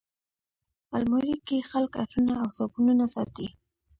الماري 0.95 1.35
کې 1.47 1.57
خلک 1.71 1.91
عطرونه 2.03 2.33
او 2.41 2.49
صابونونه 2.57 3.05
ساتي 3.15 3.47